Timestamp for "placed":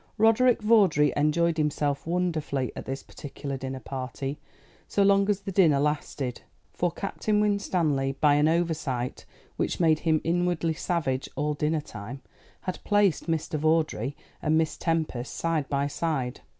12.83-13.27